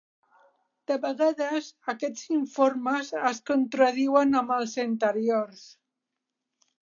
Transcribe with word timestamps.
De 0.91 0.95
vegades, 1.01 1.65
aquests 1.93 2.23
informes 2.37 3.11
es 3.33 3.41
contradiuen 3.51 4.35
amb 4.41 4.55
els 4.57 4.73
anteriors. 4.87 5.65